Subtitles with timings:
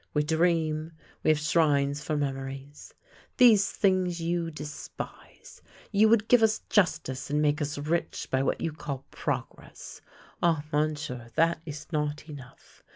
[0.15, 2.91] We dream, we have shrines for memories.
[3.37, 5.61] These things you despise.
[5.91, 10.01] You would give us justice and make us rich by what you call' progress.'
[10.41, 12.81] Ah, Monsieur, that is not enough.